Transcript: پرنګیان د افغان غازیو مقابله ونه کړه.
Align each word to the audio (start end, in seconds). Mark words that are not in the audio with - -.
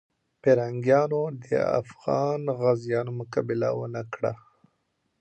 پرنګیان 0.41 1.11
د 1.45 1.47
افغان 1.81 2.41
غازیو 2.59 3.09
مقابله 3.19 3.69
ونه 3.79 4.03
کړه. 4.13 4.33